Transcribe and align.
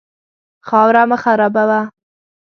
خاوره 0.67 1.03
مه 1.09 1.17
خرابوه. 1.23 1.81